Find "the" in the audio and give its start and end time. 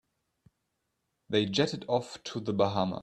2.39-2.53